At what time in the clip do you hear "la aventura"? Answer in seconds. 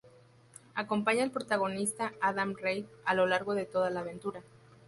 3.91-4.41